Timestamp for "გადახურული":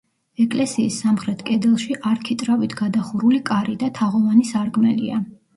2.81-3.43